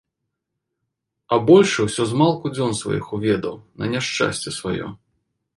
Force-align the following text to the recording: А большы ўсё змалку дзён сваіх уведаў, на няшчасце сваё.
А 1.35 1.39
большы 1.49 1.79
ўсё 1.87 2.03
змалку 2.13 2.45
дзён 2.55 2.73
сваіх 2.81 3.05
уведаў, 3.19 3.55
на 3.83 3.93
няшчасце 3.93 4.49
сваё. 4.61 4.87